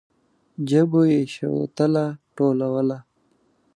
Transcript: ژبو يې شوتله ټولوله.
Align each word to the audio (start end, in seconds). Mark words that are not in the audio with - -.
ژبو 0.69 1.01
يې 1.11 1.21
شوتله 1.33 2.05
ټولوله. 2.35 2.97